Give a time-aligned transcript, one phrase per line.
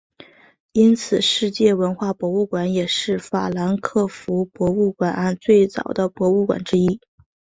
[0.71, 6.99] 因此世界文化博物馆也是法兰克福博物馆岸最早的博物馆之一。